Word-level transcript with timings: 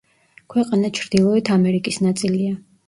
ქვეყანა 0.53 0.91
ჩრდილოეთ 1.01 1.55
ამერიკის 1.59 2.03
ნაწილია. 2.09 2.59